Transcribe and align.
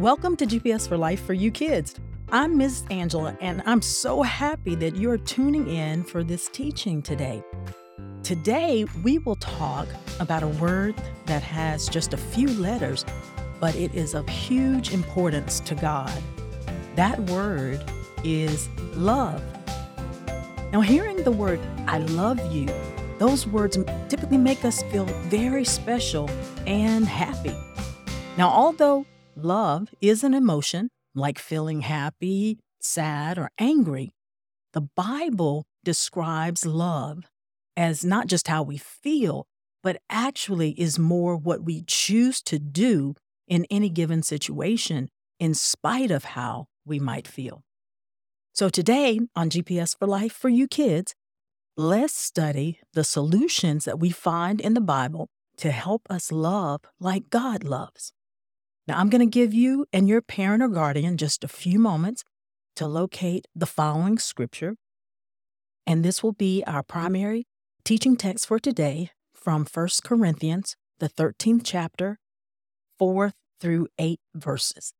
Welcome 0.00 0.36
to 0.36 0.44
GPS 0.44 0.86
for 0.86 0.98
Life 0.98 1.24
for 1.24 1.32
You 1.32 1.50
Kids. 1.50 1.94
I'm 2.30 2.58
Ms. 2.58 2.84
Angela, 2.90 3.34
and 3.40 3.62
I'm 3.64 3.80
so 3.80 4.20
happy 4.20 4.74
that 4.74 4.94
you're 4.94 5.16
tuning 5.16 5.66
in 5.68 6.04
for 6.04 6.22
this 6.22 6.50
teaching 6.50 7.00
today. 7.00 7.42
Today, 8.22 8.84
we 9.02 9.16
will 9.16 9.36
talk 9.36 9.88
about 10.20 10.42
a 10.42 10.48
word 10.48 10.96
that 11.24 11.42
has 11.42 11.88
just 11.88 12.12
a 12.12 12.18
few 12.18 12.48
letters, 12.60 13.06
but 13.58 13.74
it 13.74 13.94
is 13.94 14.12
of 14.12 14.28
huge 14.28 14.92
importance 14.92 15.60
to 15.60 15.74
God. 15.74 16.12
That 16.96 17.18
word 17.30 17.82
is 18.22 18.68
love. 18.96 19.42
Now, 20.74 20.82
hearing 20.82 21.24
the 21.24 21.32
word, 21.32 21.58
I 21.86 22.00
love 22.00 22.38
you, 22.52 22.68
those 23.16 23.46
words 23.46 23.78
typically 24.10 24.36
make 24.36 24.62
us 24.62 24.82
feel 24.92 25.06
very 25.06 25.64
special 25.64 26.28
and 26.66 27.06
happy. 27.06 27.56
Now, 28.36 28.50
although 28.50 29.06
love 29.36 29.90
is 30.00 30.24
an 30.24 30.34
emotion, 30.34 30.88
like 31.14 31.38
feeling 31.38 31.82
happy, 31.82 32.58
sad, 32.80 33.38
or 33.38 33.50
angry, 33.58 34.12
the 34.72 34.82
Bible 34.82 35.64
describes 35.84 36.66
love 36.66 37.24
as 37.76 38.04
not 38.04 38.26
just 38.26 38.48
how 38.48 38.62
we 38.62 38.76
feel, 38.76 39.46
but 39.82 40.00
actually 40.10 40.70
is 40.72 40.98
more 40.98 41.36
what 41.36 41.62
we 41.62 41.82
choose 41.86 42.42
to 42.42 42.58
do 42.58 43.14
in 43.48 43.66
any 43.70 43.88
given 43.88 44.22
situation, 44.22 45.08
in 45.38 45.54
spite 45.54 46.10
of 46.10 46.24
how 46.24 46.66
we 46.84 46.98
might 46.98 47.28
feel. 47.28 47.62
So, 48.52 48.68
today 48.68 49.20
on 49.36 49.50
GPS 49.50 49.96
for 49.98 50.06
Life 50.06 50.32
for 50.32 50.48
you 50.48 50.66
kids, 50.66 51.14
let's 51.76 52.14
study 52.14 52.80
the 52.94 53.04
solutions 53.04 53.84
that 53.84 54.00
we 54.00 54.10
find 54.10 54.60
in 54.60 54.74
the 54.74 54.80
Bible 54.80 55.28
to 55.58 55.70
help 55.70 56.02
us 56.10 56.32
love 56.32 56.80
like 56.98 57.30
God 57.30 57.64
loves. 57.64 58.12
Now, 58.86 58.98
I'm 58.98 59.10
going 59.10 59.20
to 59.20 59.26
give 59.26 59.52
you 59.52 59.86
and 59.92 60.08
your 60.08 60.22
parent 60.22 60.62
or 60.62 60.68
guardian 60.68 61.16
just 61.16 61.42
a 61.42 61.48
few 61.48 61.78
moments 61.78 62.22
to 62.76 62.86
locate 62.86 63.46
the 63.54 63.66
following 63.66 64.18
scripture. 64.18 64.76
And 65.86 66.04
this 66.04 66.22
will 66.22 66.32
be 66.32 66.62
our 66.66 66.82
primary 66.82 67.46
teaching 67.84 68.16
text 68.16 68.46
for 68.46 68.58
today 68.58 69.10
from 69.34 69.66
1 69.66 69.88
Corinthians, 70.04 70.76
the 70.98 71.08
13th 71.08 71.62
chapter, 71.64 72.18
4 72.98 73.32
through 73.60 73.88
8 73.98 74.20
verses. 74.34 74.92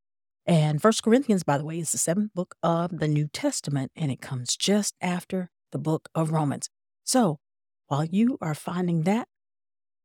And 0.46 0.82
1 0.82 0.92
Corinthians, 1.02 1.44
by 1.44 1.58
the 1.58 1.64
way, 1.64 1.78
is 1.78 1.92
the 1.92 1.98
seventh 1.98 2.34
book 2.34 2.54
of 2.62 2.98
the 2.98 3.08
New 3.08 3.28
Testament, 3.28 3.92
and 3.96 4.10
it 4.10 4.20
comes 4.20 4.56
just 4.56 4.94
after 5.00 5.50
the 5.72 5.78
book 5.78 6.08
of 6.14 6.30
Romans. 6.30 6.70
So 7.04 7.38
while 7.86 8.04
you 8.04 8.38
are 8.40 8.54
finding 8.54 9.02
that, 9.02 9.28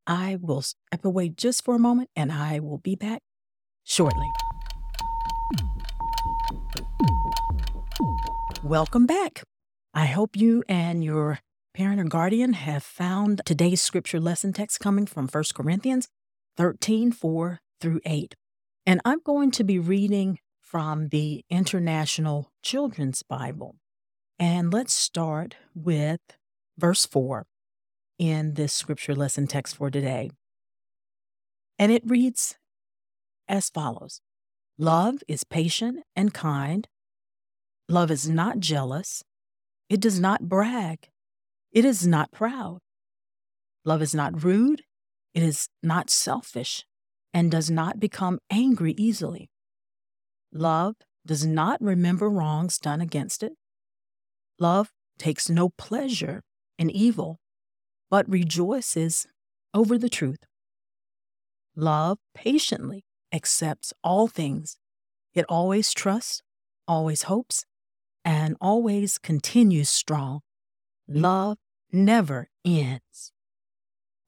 I 0.05 0.37
will 0.39 0.61
step 0.61 1.05
away 1.05 1.29
just 1.29 1.63
for 1.63 1.75
a 1.75 1.79
moment 1.79 2.09
and 2.15 2.31
I 2.31 2.59
will 2.59 2.79
be 2.79 2.95
back 2.95 3.21
shortly. 3.91 4.31
Welcome 8.63 9.05
back. 9.05 9.43
I 9.93 10.05
hope 10.05 10.37
you 10.37 10.63
and 10.69 11.03
your 11.03 11.39
parent 11.73 11.99
or 11.99 12.05
guardian 12.05 12.53
have 12.53 12.83
found 12.83 13.41
today's 13.45 13.81
scripture 13.81 14.19
lesson 14.19 14.53
text 14.53 14.79
coming 14.79 15.05
from 15.05 15.27
1 15.27 15.43
Corinthians 15.53 16.07
13 16.55 17.11
4 17.11 17.59
through 17.81 17.99
8. 18.05 18.33
And 18.85 19.01
I'm 19.03 19.19
going 19.25 19.51
to 19.51 19.63
be 19.65 19.77
reading 19.77 20.39
from 20.61 21.09
the 21.09 21.43
International 21.49 22.49
Children's 22.63 23.23
Bible. 23.23 23.75
And 24.39 24.71
let's 24.71 24.93
start 24.93 25.57
with 25.75 26.21
verse 26.77 27.05
4 27.05 27.45
in 28.17 28.53
this 28.53 28.71
scripture 28.71 29.15
lesson 29.15 29.47
text 29.47 29.75
for 29.75 29.91
today. 29.91 30.31
And 31.77 31.91
it 31.91 32.03
reads 32.05 32.55
as 33.51 33.69
follows 33.69 34.21
Love 34.79 35.21
is 35.27 35.43
patient 35.43 35.99
and 36.15 36.33
kind. 36.33 36.87
Love 37.87 38.09
is 38.09 38.27
not 38.27 38.59
jealous. 38.59 39.23
It 39.89 39.99
does 39.99 40.19
not 40.19 40.49
brag. 40.49 41.09
It 41.71 41.85
is 41.85 42.07
not 42.07 42.31
proud. 42.31 42.79
Love 43.85 44.01
is 44.01 44.15
not 44.15 44.43
rude. 44.43 44.81
It 45.35 45.43
is 45.43 45.67
not 45.83 46.09
selfish 46.09 46.85
and 47.33 47.51
does 47.51 47.69
not 47.69 47.99
become 47.99 48.39
angry 48.49 48.95
easily. 48.97 49.49
Love 50.51 50.95
does 51.27 51.45
not 51.45 51.79
remember 51.81 52.29
wrongs 52.29 52.79
done 52.79 53.01
against 53.01 53.43
it. 53.43 53.53
Love 54.57 54.89
takes 55.19 55.49
no 55.49 55.69
pleasure 55.77 56.41
in 56.79 56.89
evil, 56.89 57.39
but 58.09 58.27
rejoices 58.27 59.27
over 59.73 59.97
the 59.97 60.09
truth. 60.09 60.39
Love 61.75 62.17
patiently 62.33 63.03
accepts 63.33 63.93
all 64.03 64.27
things. 64.27 64.77
It 65.33 65.45
always 65.47 65.93
trusts, 65.93 66.41
always 66.87 67.23
hopes, 67.23 67.65
and 68.23 68.55
always 68.61 69.17
continues 69.17 69.89
strong. 69.89 70.41
Love 71.07 71.57
never 71.91 72.49
ends. 72.63 73.31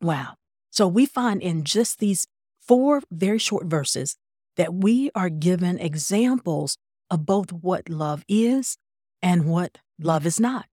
Wow. 0.02 0.36
So 0.72 0.88
we 0.88 1.06
find 1.06 1.42
in 1.42 1.64
just 1.64 2.00
these 2.00 2.28
four 2.60 3.02
very 3.12 3.38
short 3.38 3.68
verses 3.68 4.18
that 4.58 4.74
we 4.74 5.12
are 5.16 5.30
given 5.30 5.80
examples 5.80 6.78
of 7.10 7.26
both 7.26 7.52
what 7.52 7.90
love 7.90 8.24
is 8.28 8.78
and 9.22 9.46
what 9.46 9.78
love 10.00 10.26
is 10.26 10.40
not. 10.40 10.66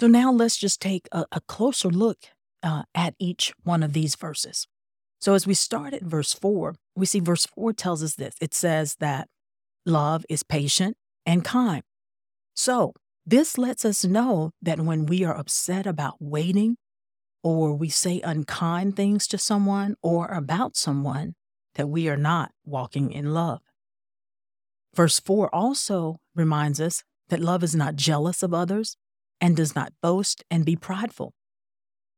So 0.00 0.06
now 0.06 0.32
let's 0.32 0.56
just 0.56 0.80
take 0.80 1.08
a, 1.12 1.24
a 1.32 1.40
closer 1.40 1.88
look 1.88 2.18
uh, 2.62 2.84
at 2.94 3.14
each 3.18 3.52
one 3.62 3.82
of 3.82 3.92
these 3.92 4.16
verses. 4.16 4.66
So 5.20 5.34
as 5.34 5.46
we 5.46 5.54
start 5.54 5.94
at 5.94 6.02
verse 6.02 6.32
4, 6.32 6.74
we 6.94 7.06
see 7.06 7.20
verse 7.20 7.46
4 7.46 7.72
tells 7.72 8.02
us 8.02 8.14
this 8.14 8.34
it 8.40 8.54
says 8.54 8.96
that 9.00 9.28
love 9.86 10.24
is 10.28 10.42
patient 10.42 10.96
and 11.26 11.44
kind. 11.44 11.82
So 12.54 12.94
this 13.24 13.56
lets 13.56 13.84
us 13.84 14.04
know 14.04 14.50
that 14.60 14.80
when 14.80 15.06
we 15.06 15.24
are 15.24 15.36
upset 15.36 15.86
about 15.86 16.16
waiting, 16.20 16.76
or 17.44 17.74
we 17.74 17.88
say 17.88 18.20
unkind 18.20 18.96
things 18.96 19.26
to 19.28 19.38
someone 19.38 19.96
or 20.02 20.26
about 20.28 20.76
someone, 20.76 21.34
that 21.74 21.88
we 21.88 22.08
are 22.08 22.16
not 22.16 22.52
walking 22.64 23.10
in 23.12 23.32
love. 23.32 23.60
Verse 24.94 25.18
4 25.18 25.52
also 25.54 26.18
reminds 26.34 26.80
us 26.80 27.02
that 27.28 27.40
love 27.40 27.62
is 27.62 27.74
not 27.74 27.96
jealous 27.96 28.42
of 28.42 28.52
others 28.52 28.96
and 29.40 29.56
does 29.56 29.74
not 29.74 29.92
boast 30.02 30.44
and 30.50 30.64
be 30.64 30.76
prideful. 30.76 31.32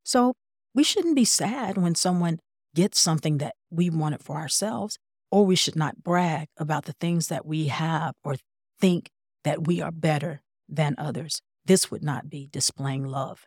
So 0.03 0.35
we 0.75 0.83
shouldn't 0.83 1.15
be 1.15 1.25
sad 1.25 1.79
when 1.79 1.95
someone 1.95 2.41
gets 2.75 3.01
something 3.01 3.39
that 3.39 3.55
we 3.71 3.91
wanted 3.91 4.23
for 4.23 4.37
ourselves, 4.37 4.99
or 5.31 5.45
we 5.47 5.57
should 5.57 5.77
not 5.77 6.03
brag 6.03 6.49
about 6.57 6.85
the 6.85 6.95
things 7.01 7.29
that 7.29 7.47
we 7.47 7.69
have 7.69 8.15
or 8.23 8.37
think 8.81 9.11
that 9.45 9.67
we 9.67 9.81
are 9.81 9.91
better 9.91 10.43
than 10.69 10.95
others. 10.99 11.41
This 11.65 11.91
would 11.91 12.03
not 12.03 12.29
be 12.29 12.49
displaying 12.53 13.05
love. 13.05 13.47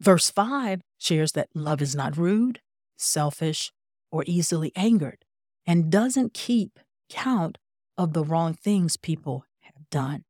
Verse 0.00 0.30
5 0.30 0.80
shares 0.98 1.32
that 1.32 1.48
love 1.54 1.82
is 1.82 1.94
not 1.94 2.16
rude, 2.16 2.60
selfish, 2.96 3.70
or 4.10 4.24
easily 4.26 4.72
angered, 4.74 5.24
and 5.66 5.90
doesn't 5.90 6.32
keep 6.32 6.78
count 7.10 7.58
of 7.98 8.14
the 8.14 8.24
wrong 8.24 8.54
things 8.54 8.96
people 8.96 9.44
have 9.60 9.74
done. 9.90 10.24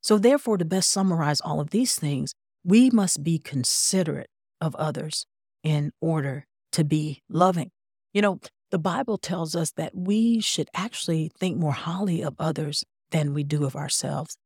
So, 0.00 0.18
therefore, 0.18 0.58
to 0.58 0.64
best 0.64 0.90
summarize 0.90 1.40
all 1.40 1.60
of 1.60 1.70
these 1.70 1.96
things, 1.96 2.34
we 2.64 2.90
must 2.90 3.22
be 3.22 3.38
considerate 3.38 4.30
of 4.60 4.74
others 4.76 5.26
in 5.62 5.92
order 6.00 6.46
to 6.72 6.84
be 6.84 7.22
loving. 7.28 7.70
You 8.12 8.22
know, 8.22 8.40
the 8.70 8.78
Bible 8.78 9.18
tells 9.18 9.54
us 9.54 9.72
that 9.72 9.94
we 9.94 10.40
should 10.40 10.68
actually 10.74 11.30
think 11.38 11.58
more 11.58 11.72
highly 11.72 12.22
of 12.22 12.34
others 12.38 12.84
than 13.10 13.34
we 13.34 13.44
do 13.44 13.64
of 13.64 13.76
ourselves. 13.76 14.36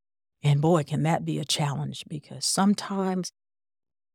And 0.42 0.60
boy, 0.60 0.82
can 0.82 1.02
that 1.04 1.24
be 1.24 1.38
a 1.38 1.44
challenge 1.44 2.04
because 2.08 2.44
sometimes 2.44 3.32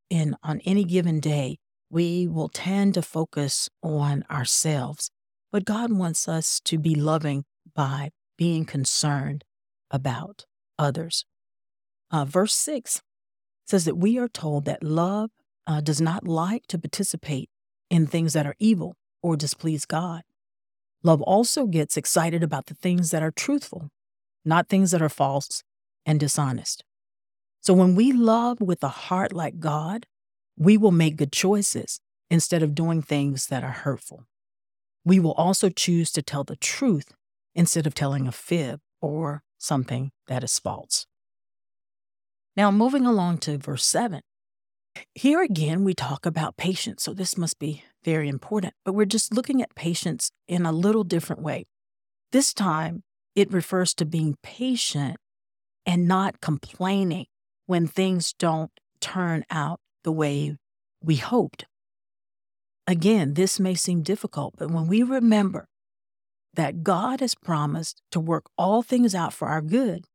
in 0.10 0.36
on 0.44 0.60
any 0.66 0.84
given 0.84 1.20
day, 1.20 1.58
we 1.90 2.28
will 2.28 2.50
tend 2.50 2.94
to 2.94 3.02
focus 3.02 3.70
on 3.82 4.24
ourselves. 4.30 5.10
But 5.52 5.66
God 5.66 5.92
wants 5.92 6.28
us 6.28 6.62
to 6.66 6.78
be 6.78 6.96
loving 6.96 7.44
by 7.74 8.12
being 8.38 8.66
concerned 8.66 9.44
about 9.90 10.46
others. 10.78 11.26
Uh, 12.12 12.26
verse 12.26 12.54
6 12.54 13.02
says 13.66 13.86
that 13.86 13.98
we 13.98 14.18
are 14.18 14.28
told 14.28 14.66
that 14.66 14.84
love 14.84 15.32
uh, 15.72 15.80
does 15.80 16.02
not 16.02 16.28
like 16.28 16.68
to 16.68 16.78
participate 16.78 17.50
in 17.90 18.06
things 18.06 18.34
that 18.34 18.46
are 18.46 18.56
evil 18.60 18.98
or 19.24 19.38
displease 19.38 19.86
God. 19.86 20.24
Love 21.02 21.22
also 21.22 21.66
gets 21.66 21.96
excited 21.96 22.44
about 22.44 22.66
the 22.66 22.74
things 22.74 23.12
that 23.12 23.24
are 23.24 23.32
truthful, 23.32 23.90
not 24.44 24.68
things 24.68 24.92
that 24.92 25.02
are 25.02 25.08
false 25.08 25.64
and 26.06 26.20
dishonest. 26.20 26.84
So 27.62 27.74
when 27.74 27.96
we 27.96 28.12
love 28.12 28.60
with 28.60 28.84
a 28.84 28.90
heart 28.90 29.32
like 29.32 29.60
God, 29.60 30.08
we 30.58 30.78
will 30.78 30.92
make 30.92 31.16
good 31.16 31.32
choices 31.32 32.02
instead 32.30 32.62
of 32.62 32.76
doing 32.76 33.02
things 33.02 33.48
that 33.48 33.64
are 33.64 33.72
hurtful. 33.72 34.26
We 35.06 35.22
will 35.22 35.34
also 35.34 35.70
choose 35.70 36.12
to 36.12 36.22
tell 36.22 36.44
the 36.44 36.58
truth 36.58 37.14
instead 37.56 37.88
of 37.88 37.94
telling 37.94 38.28
a 38.28 38.34
fib 38.34 38.82
or 39.00 39.44
something 39.58 40.12
that 40.28 40.44
is 40.44 40.60
false. 40.60 41.08
Now, 42.58 42.72
moving 42.72 43.06
along 43.06 43.38
to 43.40 43.58
verse 43.58 43.86
7. 43.86 44.22
Here 45.16 45.42
again, 45.42 45.84
we 45.84 45.94
talk 45.94 46.26
about 46.26 46.58
patience, 46.58 47.04
so 47.04 47.14
this 47.14 47.38
must 47.38 47.60
be 47.60 47.84
very 48.04 48.28
important, 48.28 48.74
but 48.84 48.94
we're 48.94 49.06
just 49.06 49.34
looking 49.34 49.62
at 49.62 49.76
patience 49.76 50.32
in 50.48 50.66
a 50.66 50.72
little 50.72 51.04
different 51.04 51.42
way. 51.42 51.66
This 52.32 52.54
time, 52.54 53.04
it 53.36 53.52
refers 53.52 53.94
to 53.96 54.06
being 54.06 54.38
patient 54.44 55.18
and 55.86 56.08
not 56.08 56.42
complaining 56.42 57.26
when 57.66 57.88
things 57.88 58.34
don't 58.34 58.72
turn 59.00 59.44
out 59.50 59.80
the 60.04 60.12
way 60.12 60.58
we 61.02 61.16
hoped. 61.16 61.66
Again, 62.88 63.36
this 63.36 63.60
may 63.60 63.76
seem 63.76 64.04
difficult, 64.04 64.56
but 64.58 64.72
when 64.72 64.88
we 64.88 65.04
remember 65.04 65.68
that 66.54 66.84
God 66.84 67.22
has 67.22 67.36
promised 67.36 68.02
to 68.12 68.20
work 68.20 68.46
all 68.58 68.82
things 68.82 69.16
out 69.16 69.34
for 69.34 69.48
our 69.48 69.62
good, 69.62 70.06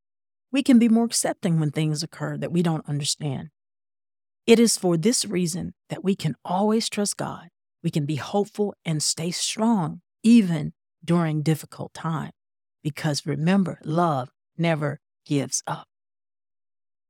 we 0.52 0.62
can 0.62 0.78
be 0.78 0.88
more 0.88 1.04
accepting 1.04 1.58
when 1.58 1.70
things 1.70 2.02
occur 2.02 2.36
that 2.36 2.52
we 2.52 2.62
don't 2.62 2.88
understand. 2.88 3.48
It 4.46 4.60
is 4.60 4.76
for 4.76 4.96
this 4.96 5.24
reason 5.24 5.74
that 5.90 6.04
we 6.04 6.14
can 6.14 6.36
always 6.44 6.88
trust 6.88 7.16
God. 7.16 7.48
We 7.82 7.90
can 7.90 8.06
be 8.06 8.16
hopeful 8.16 8.74
and 8.84 9.02
stay 9.02 9.32
strong 9.32 10.02
even 10.22 10.72
during 11.04 11.42
difficult 11.42 11.92
times. 11.92 12.32
Because 12.82 13.26
remember, 13.26 13.80
love 13.84 14.30
never 14.56 15.00
gives 15.24 15.64
up. 15.66 15.88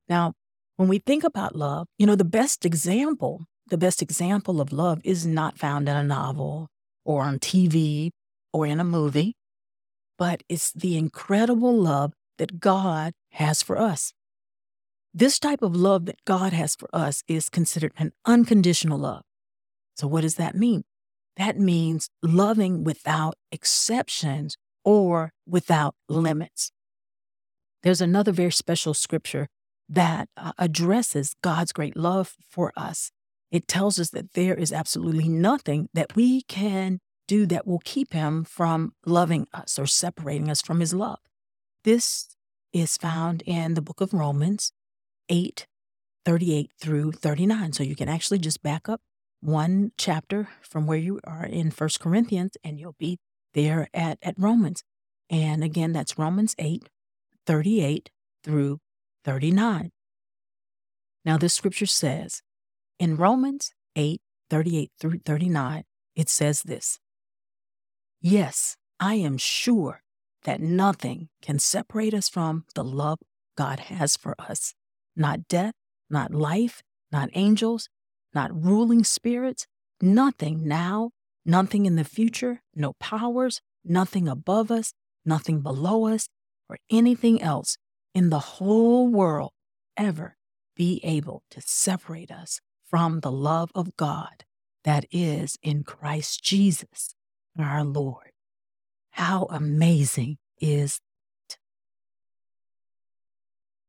Now, 0.09 0.33
when 0.77 0.87
we 0.87 0.97
think 0.97 1.23
about 1.23 1.55
love, 1.55 1.87
you 1.99 2.07
know, 2.07 2.15
the 2.15 2.23
best 2.23 2.65
example, 2.65 3.45
the 3.67 3.77
best 3.77 4.01
example 4.01 4.59
of 4.59 4.73
love 4.73 4.99
is 5.03 5.27
not 5.27 5.59
found 5.59 5.87
in 5.87 5.95
a 5.95 6.03
novel 6.03 6.69
or 7.05 7.21
on 7.21 7.37
TV 7.37 8.09
or 8.51 8.65
in 8.65 8.79
a 8.79 8.83
movie, 8.83 9.35
but 10.17 10.41
it's 10.49 10.71
the 10.71 10.97
incredible 10.97 11.75
love 11.75 12.13
that 12.39 12.59
God 12.59 13.13
has 13.33 13.61
for 13.61 13.77
us. 13.77 14.13
This 15.13 15.39
type 15.39 15.61
of 15.61 15.75
love 15.75 16.05
that 16.05 16.23
God 16.25 16.53
has 16.53 16.75
for 16.75 16.89
us 16.93 17.23
is 17.27 17.49
considered 17.49 17.93
an 17.97 18.11
unconditional 18.25 18.99
love. 18.99 19.23
So, 19.95 20.07
what 20.07 20.21
does 20.21 20.35
that 20.35 20.55
mean? 20.55 20.83
That 21.37 21.59
means 21.59 22.09
loving 22.21 22.83
without 22.83 23.35
exceptions 23.51 24.57
or 24.83 25.33
without 25.47 25.95
limits. 26.07 26.71
There's 27.83 28.01
another 28.01 28.31
very 28.31 28.51
special 28.51 28.93
scripture 28.93 29.47
that 29.89 30.29
uh, 30.35 30.51
addresses 30.57 31.35
God's 31.41 31.71
great 31.71 31.95
love 31.95 32.35
for 32.49 32.73
us. 32.75 33.11
It 33.51 33.67
tells 33.67 33.99
us 33.99 34.09
that 34.09 34.33
there 34.33 34.55
is 34.55 34.73
absolutely 34.73 35.29
nothing 35.29 35.89
that 35.93 36.15
we 36.15 36.41
can 36.41 36.99
do 37.27 37.45
that 37.45 37.67
will 37.67 37.81
keep 37.83 38.13
him 38.13 38.43
from 38.43 38.93
loving 39.05 39.47
us 39.53 39.77
or 39.77 39.85
separating 39.85 40.49
us 40.49 40.61
from 40.61 40.79
his 40.79 40.93
love. 40.93 41.19
This 41.83 42.35
is 42.73 42.97
found 42.97 43.43
in 43.45 43.73
the 43.73 43.81
book 43.81 44.01
of 44.01 44.13
Romans 44.13 44.71
8 45.29 45.67
38 46.25 46.71
through 46.79 47.13
39. 47.13 47.71
So 47.71 47.83
you 47.83 47.95
can 47.95 48.09
actually 48.09 48.39
just 48.39 48.61
back 48.61 48.89
up 48.89 49.01
one 49.39 49.91
chapter 49.97 50.49
from 50.61 50.85
where 50.85 50.97
you 50.97 51.21
are 51.23 51.45
in 51.45 51.71
First 51.71 52.01
Corinthians 52.01 52.57
and 52.63 52.77
you'll 52.79 52.97
be 52.99 53.17
there 53.53 53.87
at, 53.93 54.19
at 54.21 54.35
Romans. 54.37 54.83
And 55.29 55.63
again, 55.63 55.93
that's 55.93 56.17
Romans 56.17 56.55
8 56.57 56.89
38 57.45 58.09
through 58.43 58.79
39. 59.23 59.91
Now, 61.23 61.37
this 61.37 61.53
scripture 61.53 61.85
says 61.85 62.41
in 62.99 63.15
Romans 63.15 63.71
8 63.95 64.21
38 64.49 64.91
through 64.99 65.19
39, 65.25 65.83
it 66.15 66.29
says 66.29 66.63
this 66.63 66.99
Yes, 68.21 68.75
I 68.99 69.15
am 69.15 69.37
sure 69.37 70.01
that 70.43 70.61
nothing 70.61 71.29
can 71.41 71.59
separate 71.59 72.13
us 72.13 72.29
from 72.29 72.65
the 72.75 72.83
love 72.83 73.19
God 73.55 73.79
has 73.79 74.15
for 74.17 74.35
us. 74.39 74.73
Not 75.17 75.47
death, 75.47 75.73
not 76.09 76.33
life, 76.33 76.83
not 77.11 77.29
angels, 77.33 77.89
not 78.35 78.51
ruling 78.53 79.03
spirits, 79.03 79.65
nothing 79.99 80.67
now, 80.67 81.09
nothing 81.43 81.87
in 81.87 81.95
the 81.95 82.03
future, 82.03 82.61
no 82.75 82.93
powers, 82.99 83.59
nothing 83.83 84.27
above 84.27 84.69
us, 84.69 84.93
nothing 85.25 85.61
below 85.61 86.05
us, 86.05 86.29
or 86.69 86.77
anything 86.91 87.41
else 87.41 87.77
in 88.13 88.29
the 88.29 88.39
whole 88.39 89.07
world 89.07 89.51
ever 89.97 90.37
be 90.75 91.01
able 91.03 91.41
to 91.49 91.61
separate 91.61 92.29
us 92.29 92.61
from 92.85 93.21
the 93.21 93.31
love 93.31 93.71
of 93.73 93.97
God 93.97 94.45
that 94.83 95.05
is 95.11 95.57
in 95.63 95.83
Christ 95.83 96.43
Jesus, 96.43 97.15
our 97.57 97.83
Lord. 97.83 98.31
How 99.11 99.47
amazing 99.49 100.37
is 100.61 100.99
it? 101.49 101.57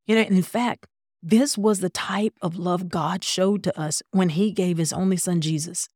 You 0.07 0.17
know, 0.17 0.23
in 0.23 0.43
fact, 0.43 0.87
this 1.23 1.59
was 1.59 1.81
the 1.81 1.91
type 1.91 2.35
of 2.41 2.57
love 2.57 2.89
God 2.89 3.25
showed 3.25 3.63
to 3.65 3.79
us 3.79 4.03
when 4.11 4.31
He 4.31 4.53
gave 4.53 4.79
His 4.79 4.93
only 4.93 5.17
Son 5.17 5.41
Jesus 5.41 5.89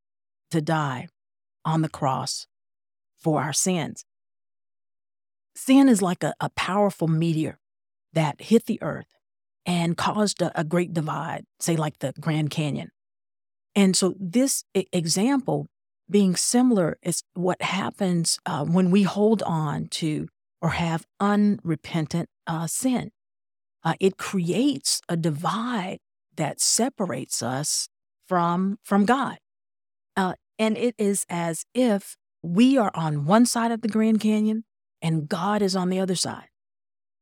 to 0.50 0.60
die 0.60 1.08
on 1.64 1.82
the 1.82 1.88
cross 1.88 2.46
for 3.18 3.40
our 3.40 3.52
sins. 3.52 4.04
Sin 5.54 5.88
is 5.88 6.02
like 6.02 6.22
a, 6.24 6.34
a 6.40 6.50
powerful 6.50 7.08
meteor 7.08 7.58
that 8.12 8.40
hit 8.40 8.66
the 8.66 8.82
earth 8.82 9.06
and 9.64 9.96
caused 9.96 10.42
a, 10.42 10.58
a, 10.58 10.64
great 10.64 10.92
divide, 10.92 11.44
say, 11.60 11.76
like 11.76 11.98
the 11.98 12.12
Grand 12.20 12.50
Canyon. 12.50 12.90
And 13.74 13.96
so, 13.96 14.14
this 14.18 14.64
example 14.74 15.68
being 16.10 16.36
similar 16.36 16.98
is 17.02 17.22
what 17.34 17.62
happens 17.62 18.38
uh, 18.44 18.64
when 18.64 18.90
we 18.90 19.02
hold 19.02 19.42
on 19.44 19.86
to 19.86 20.28
or 20.60 20.70
have 20.70 21.06
unrepentant 21.20 22.28
uh, 22.46 22.66
sin. 22.66 23.10
Uh, 23.84 23.94
it 24.00 24.16
creates 24.16 25.00
a 25.08 25.16
divide 25.16 25.98
that 26.36 26.60
separates 26.60 27.42
us 27.42 27.88
from 28.26 28.78
from 28.82 29.04
God, 29.04 29.38
uh, 30.16 30.34
and 30.58 30.78
it 30.78 30.94
is 30.98 31.26
as 31.28 31.64
if 31.74 32.16
we 32.42 32.78
are 32.78 32.92
on 32.94 33.26
one 33.26 33.46
side 33.46 33.70
of 33.72 33.82
the 33.82 33.88
Grand 33.88 34.20
Canyon 34.20 34.64
and 35.00 35.28
God 35.28 35.62
is 35.62 35.76
on 35.76 35.90
the 35.90 36.00
other 36.00 36.14
side. 36.14 36.48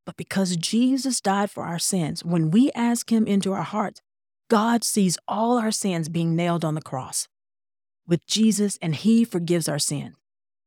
But 0.06 0.16
because 0.16 0.56
Jesus 0.56 1.20
died 1.20 1.50
for 1.50 1.64
our 1.64 1.78
sins, 1.78 2.24
when 2.24 2.50
we 2.50 2.70
ask 2.74 3.10
Him 3.10 3.26
into 3.26 3.52
our 3.52 3.62
hearts, 3.62 4.00
God 4.48 4.84
sees 4.84 5.18
all 5.28 5.58
our 5.58 5.70
sins 5.70 6.08
being 6.08 6.34
nailed 6.34 6.64
on 6.64 6.74
the 6.74 6.82
cross 6.82 7.28
with 8.06 8.26
Jesus, 8.26 8.76
and 8.82 8.96
He 8.96 9.24
forgives 9.24 9.68
our 9.68 9.78
sin. 9.78 10.14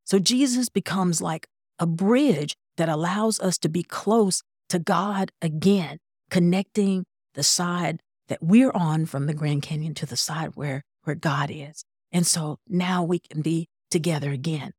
So 0.06 0.20
Jesus 0.20 0.70
becomes 0.70 1.22
like 1.22 1.48
a 1.78 1.86
bridge 1.86 2.56
that 2.78 2.90
allows 2.90 3.40
us 3.40 3.58
to 3.60 3.70
be 3.70 3.84
close 3.84 4.42
to 4.74 4.80
God 4.80 5.32
again, 5.40 6.00
connecting 6.32 7.06
the 7.36 7.44
side 7.44 8.02
that 8.28 8.42
we're 8.42 8.72
on 8.72 9.06
from 9.06 9.28
the 9.28 9.34
Grand 9.36 9.62
Canyon 9.62 9.94
to 9.94 10.08
the 10.08 10.18
side 10.18 10.56
where, 10.56 10.82
where 11.04 11.16
God 11.16 11.52
is. 11.54 11.86
And 12.12 12.26
so 12.26 12.58
now 12.68 13.04
we 13.04 13.20
can 13.20 13.44
be 13.44 13.68
together 13.92 14.32
again. 14.32 14.72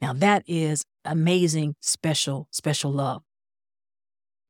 Now 0.00 0.14
that 0.14 0.44
is 0.46 0.84
amazing, 1.04 1.74
special, 1.82 2.48
special 2.52 2.90
love. 2.90 3.22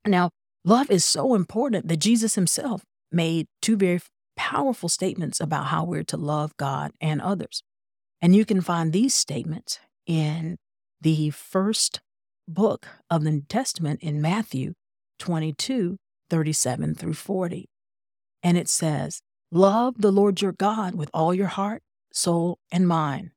Now, 0.06 0.30
love 0.64 0.92
is 0.92 1.04
so 1.04 1.34
important 1.34 1.88
that 1.88 1.96
Jesus 1.96 2.36
himself 2.36 2.84
made 3.10 3.48
two 3.60 3.76
very 3.76 4.00
powerful 4.36 4.88
statements 4.88 5.40
about 5.40 5.66
how 5.66 5.82
we're 5.82 6.04
to 6.04 6.16
love 6.16 6.56
God 6.56 6.92
and 7.00 7.20
others. 7.20 7.64
And 8.22 8.36
you 8.36 8.44
can 8.44 8.60
find 8.60 8.92
these 8.92 9.14
statements 9.14 9.80
in 10.06 10.56
the 11.00 11.30
first 11.30 12.00
book 12.46 12.86
of 13.10 13.24
the 13.24 13.32
New 13.32 13.44
Testament 13.48 14.00
in 14.00 14.22
Matthew 14.22 14.74
22 15.18 15.98
37 16.30 16.94
through 16.94 17.14
40. 17.14 17.68
And 18.42 18.58
it 18.58 18.68
says, 18.68 19.20
Love 19.50 19.94
the 19.98 20.10
Lord 20.10 20.42
your 20.42 20.52
God 20.52 20.94
with 20.94 21.10
all 21.14 21.32
your 21.32 21.46
heart, 21.48 21.82
soul, 22.12 22.58
and 22.72 22.88
mind. 22.88 23.30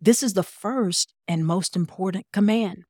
This 0.00 0.22
is 0.22 0.34
the 0.34 0.42
first 0.42 1.14
and 1.28 1.46
most 1.46 1.76
important 1.76 2.26
command. 2.32 2.84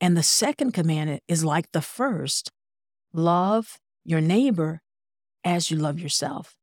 And 0.00 0.16
the 0.16 0.22
second 0.22 0.72
commandment 0.72 1.22
is 1.28 1.44
like 1.44 1.72
the 1.72 1.80
first 1.80 2.50
love 3.12 3.78
your 4.04 4.20
neighbor 4.20 4.80
as 5.44 5.70
you 5.70 5.76
love 5.76 5.98
yourself. 5.98 6.56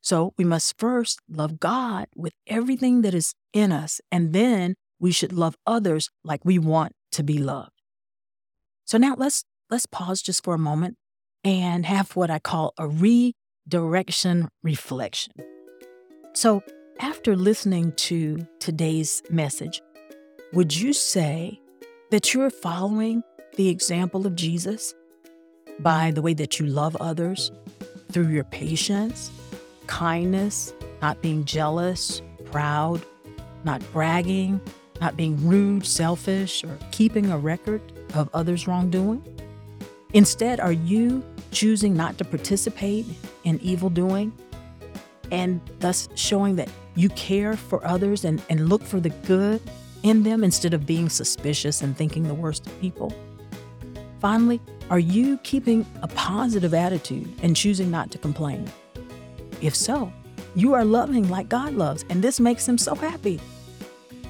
So 0.00 0.32
we 0.38 0.44
must 0.44 0.78
first 0.78 1.20
love 1.28 1.60
God 1.60 2.06
with 2.16 2.32
everything 2.46 3.02
that 3.02 3.14
is 3.14 3.34
in 3.52 3.70
us, 3.70 4.00
and 4.10 4.32
then 4.32 4.74
we 4.98 5.12
should 5.12 5.32
love 5.32 5.56
others 5.66 6.10
like 6.24 6.44
we 6.44 6.58
want 6.58 6.92
to 7.12 7.22
be 7.22 7.38
loved. 7.38 7.82
So 8.84 8.98
now 8.98 9.14
let's 9.16 9.44
let's 9.70 9.86
pause 9.86 10.20
just 10.20 10.42
for 10.44 10.54
a 10.54 10.58
moment 10.58 10.96
and 11.44 11.86
have 11.86 12.16
what 12.16 12.30
I 12.30 12.38
call 12.38 12.74
a 12.76 12.88
redirection 12.88 14.48
reflection. 14.62 15.32
So, 16.34 16.62
after 16.98 17.34
listening 17.34 17.92
to 17.92 18.46
today's 18.58 19.22
message, 19.30 19.80
would 20.52 20.76
you 20.76 20.92
say 20.92 21.60
that 22.10 22.34
you're 22.34 22.50
following 22.50 23.22
the 23.56 23.68
example 23.68 24.26
of 24.26 24.36
Jesus 24.36 24.94
by 25.78 26.10
the 26.10 26.20
way 26.20 26.34
that 26.34 26.58
you 26.58 26.66
love 26.66 26.96
others, 27.00 27.50
through 28.12 28.28
your 28.28 28.44
patience, 28.44 29.30
kindness, 29.86 30.74
not 31.00 31.22
being 31.22 31.44
jealous, 31.44 32.20
proud, 32.46 33.04
not 33.64 33.80
bragging, 33.92 34.60
not 35.00 35.16
being 35.16 35.48
rude, 35.48 35.86
selfish, 35.86 36.64
or 36.64 36.76
keeping 36.90 37.30
a 37.30 37.38
record 37.38 37.80
of 38.14 38.28
others' 38.34 38.66
wrongdoing? 38.66 39.24
Instead, 40.12 40.60
are 40.60 40.72
you 40.72 41.24
choosing 41.52 41.94
not 41.94 42.18
to 42.18 42.24
participate 42.24 43.06
in 43.44 43.60
evil 43.60 43.90
doing 43.90 44.32
and 45.30 45.60
thus 45.78 46.08
showing 46.14 46.56
that 46.56 46.68
you 46.96 47.08
care 47.10 47.56
for 47.56 47.84
others 47.86 48.24
and, 48.24 48.42
and 48.50 48.68
look 48.68 48.82
for 48.82 48.98
the 49.00 49.10
good 49.10 49.60
in 50.02 50.22
them 50.22 50.42
instead 50.42 50.74
of 50.74 50.86
being 50.86 51.08
suspicious 51.08 51.82
and 51.82 51.96
thinking 51.96 52.24
the 52.24 52.34
worst 52.34 52.66
of 52.66 52.80
people? 52.80 53.12
Finally, 54.20 54.60
are 54.90 54.98
you 54.98 55.38
keeping 55.38 55.86
a 56.02 56.08
positive 56.08 56.74
attitude 56.74 57.32
and 57.42 57.56
choosing 57.56 57.90
not 57.90 58.10
to 58.10 58.18
complain? 58.18 58.70
If 59.60 59.74
so, 59.74 60.12
you 60.56 60.74
are 60.74 60.84
loving 60.84 61.28
like 61.28 61.48
God 61.48 61.74
loves, 61.74 62.04
and 62.10 62.22
this 62.22 62.40
makes 62.40 62.68
Him 62.68 62.76
so 62.76 62.94
happy. 62.94 63.40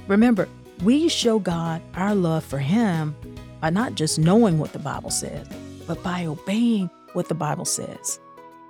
Remember, 0.06 0.48
we 0.82 1.08
show 1.08 1.38
God 1.38 1.80
our 1.94 2.14
love 2.14 2.44
for 2.44 2.58
Him 2.58 3.16
by 3.60 3.70
not 3.70 3.94
just 3.94 4.18
knowing 4.18 4.58
what 4.58 4.72
the 4.72 4.78
Bible 4.78 5.10
says, 5.10 5.46
but 5.90 6.04
by 6.04 6.24
obeying 6.24 6.88
what 7.14 7.26
the 7.26 7.34
Bible 7.34 7.64
says 7.64 8.20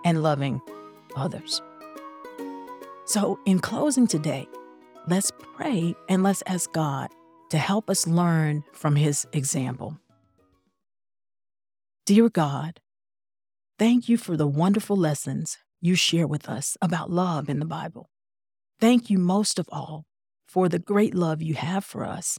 and 0.07 0.23
loving 0.23 0.59
others. 1.17 1.61
So, 3.05 3.39
in 3.45 3.59
closing 3.59 4.07
today, 4.07 4.49
let's 5.07 5.31
pray 5.55 5.95
and 6.09 6.23
let's 6.23 6.43
ask 6.47 6.73
God 6.73 7.11
to 7.51 7.59
help 7.59 7.91
us 7.91 8.07
learn 8.07 8.65
from 8.73 8.97
His 8.97 9.27
example. 9.35 9.99
Dear 12.07 12.31
God, 12.31 12.81
thank 13.79 14.09
you 14.09 14.17
for 14.17 14.35
the 14.35 14.47
wonderful 14.47 14.97
lessons 14.97 15.59
you 15.79 15.97
share 15.97 16.27
with 16.27 16.49
us 16.49 16.79
about 16.81 17.11
love 17.11 17.51
in 17.51 17.59
the 17.59 17.67
Bible. 17.67 18.09
Thank 18.81 19.11
you 19.11 19.19
most 19.19 19.59
of 19.59 19.69
all 19.71 20.07
for 20.49 20.71
the 20.71 20.79
great 20.79 21.15
love 21.15 21.43
you 21.43 21.53
have 21.53 21.85
for 21.85 22.07
us. 22.07 22.39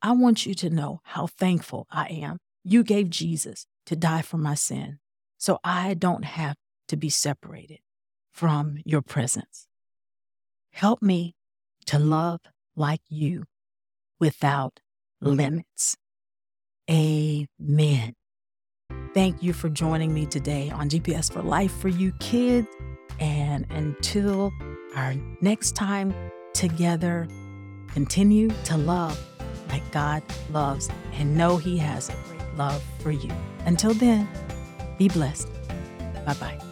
I 0.00 0.12
want 0.12 0.46
you 0.46 0.54
to 0.54 0.70
know 0.70 1.00
how 1.02 1.26
thankful 1.26 1.88
I 1.90 2.06
am 2.06 2.38
you 2.62 2.84
gave 2.84 3.10
Jesus 3.10 3.66
to 3.88 3.96
die 3.96 4.20
for 4.20 4.36
my 4.36 4.54
sin 4.54 4.98
so 5.38 5.58
I 5.64 5.94
don't 5.94 6.26
have 6.26 6.56
to 6.88 6.96
be 6.96 7.08
separated 7.08 7.78
from 8.30 8.76
your 8.84 9.00
presence. 9.00 9.66
Help 10.72 11.00
me 11.00 11.34
to 11.86 11.98
love 11.98 12.40
like 12.76 13.00
you 13.08 13.44
without 14.20 14.80
limits. 15.22 15.96
Amen. 16.90 18.14
Thank 19.14 19.42
you 19.42 19.54
for 19.54 19.70
joining 19.70 20.12
me 20.12 20.26
today 20.26 20.68
on 20.68 20.90
GPS 20.90 21.32
for 21.32 21.40
Life 21.40 21.72
for 21.72 21.88
You 21.88 22.12
kids. 22.20 22.68
And 23.18 23.64
until 23.70 24.52
our 24.96 25.14
next 25.40 25.74
time 25.76 26.14
together, 26.52 27.26
continue 27.88 28.50
to 28.64 28.76
love 28.76 29.18
like 29.70 29.90
God 29.92 30.22
loves 30.50 30.90
and 31.14 31.38
know 31.38 31.56
He 31.56 31.78
has 31.78 32.10
a 32.10 32.37
love 32.58 32.82
for 33.00 33.10
you. 33.12 33.30
Until 33.64 33.94
then, 33.94 34.28
be 34.98 35.08
blessed. 35.08 35.48
Bye 36.26 36.34
bye. 36.38 36.67